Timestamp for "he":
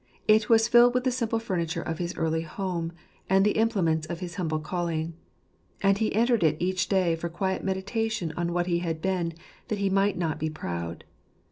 5.99-6.11, 8.65-8.79, 9.77-9.91